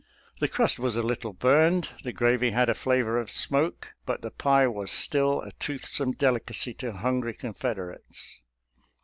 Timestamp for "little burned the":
1.03-2.11